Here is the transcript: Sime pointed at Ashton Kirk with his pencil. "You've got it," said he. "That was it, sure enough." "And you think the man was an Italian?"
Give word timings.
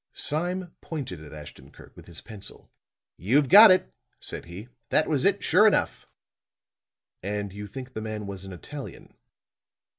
Sime 0.13 0.73
pointed 0.81 1.23
at 1.23 1.31
Ashton 1.31 1.69
Kirk 1.69 1.95
with 1.95 2.07
his 2.07 2.21
pencil. 2.21 2.71
"You've 3.17 3.49
got 3.49 3.69
it," 3.69 3.93
said 4.19 4.45
he. 4.45 4.67
"That 4.89 5.07
was 5.07 5.25
it, 5.25 5.43
sure 5.43 5.67
enough." 5.67 6.07
"And 7.21 7.53
you 7.53 7.67
think 7.67 7.93
the 7.93 8.01
man 8.01 8.25
was 8.25 8.43
an 8.43 8.51
Italian?" 8.51 9.13